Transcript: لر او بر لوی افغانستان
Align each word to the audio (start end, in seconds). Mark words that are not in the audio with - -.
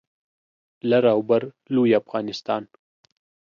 لر 0.89 1.03
او 1.13 1.19
بر 1.29 1.43
لوی 1.73 1.91
افغانستان 2.01 2.63